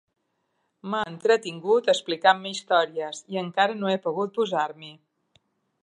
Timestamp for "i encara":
3.35-3.77